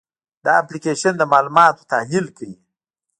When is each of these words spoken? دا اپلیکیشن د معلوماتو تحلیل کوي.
دا 0.43 0.51
اپلیکیشن 0.61 1.13
د 1.17 1.23
معلوماتو 1.31 1.87
تحلیل 1.93 2.25
کوي. 2.37 2.55